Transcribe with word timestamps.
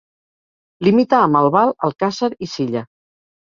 Limita 0.87 1.19
amb 1.25 1.39
Albal, 1.41 1.75
Alcàsser 1.89 2.31
i 2.47 2.51
Silla. 2.57 2.85